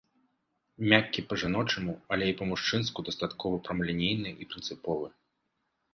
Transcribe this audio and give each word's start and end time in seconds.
Мяккі 0.93 1.21
па-жаночаму, 1.33 1.93
але 2.17 2.23
і 2.31 2.35
па-мужчынску 2.41 2.99
дастаткова 3.11 3.55
прамалінейны 3.69 4.29
і 4.45 4.53
прынцыповы. 4.55 5.07